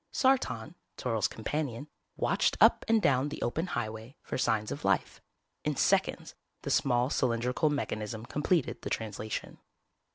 Sartan, 0.11 0.73
Toryl's 0.97 1.27
companion, 1.27 1.87
watched 2.17 2.57
up 2.59 2.83
and 2.87 3.03
down 3.03 3.29
the 3.29 3.39
open 3.43 3.67
highway 3.67 4.17
for 4.23 4.35
signs 4.35 4.71
of 4.71 4.83
life. 4.83 5.21
In 5.63 5.75
seconds 5.75 6.33
the 6.63 6.71
small 6.71 7.11
cylindrical 7.11 7.69
mechanism 7.69 8.25
completed 8.25 8.81
the 8.81 8.89
translation. 8.89 9.59